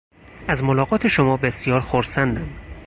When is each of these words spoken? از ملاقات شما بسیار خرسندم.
از 0.47 0.63
ملاقات 0.63 1.07
شما 1.07 1.37
بسیار 1.37 1.81
خرسندم. 1.81 2.49